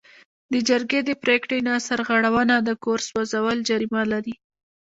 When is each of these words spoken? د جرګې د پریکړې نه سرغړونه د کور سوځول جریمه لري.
د 0.53 0.55
جرګې 0.69 0.99
د 1.05 1.11
پریکړې 1.23 1.59
نه 1.67 1.73
سرغړونه 1.87 2.55
د 2.59 2.69
کور 2.83 2.99
سوځول 3.09 3.57
جریمه 3.69 4.01
لري. 4.11 4.35